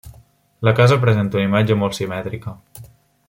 La 0.67 0.73
casa 0.77 0.97
presenta 1.03 1.37
una 1.39 1.45
imatge 1.51 1.79
molt 1.83 1.99
simètrica. 1.99 2.59